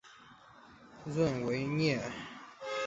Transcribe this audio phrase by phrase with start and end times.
[1.05, 2.01] 瑞维涅。